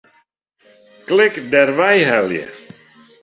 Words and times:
Klik 1.07 1.35
Dêrwei 1.51 1.99
helje. 2.09 2.45